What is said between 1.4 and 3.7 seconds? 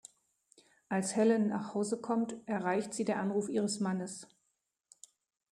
nach Hause kommt, erreicht sie der Anruf